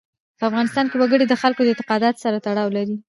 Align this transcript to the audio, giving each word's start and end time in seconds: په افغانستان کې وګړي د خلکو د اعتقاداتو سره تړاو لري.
په 0.37 0.43
افغانستان 0.49 0.85
کې 0.87 0.95
وګړي 0.99 1.25
د 1.27 1.33
خلکو 1.41 1.61
د 1.63 1.67
اعتقاداتو 1.71 2.21
سره 2.25 2.37
تړاو 2.45 2.73
لري. 2.77 2.95